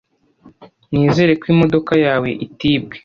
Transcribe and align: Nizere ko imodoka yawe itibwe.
Nizere 0.91 1.31
ko 1.41 1.45
imodoka 1.53 1.93
yawe 2.05 2.29
itibwe. 2.45 2.95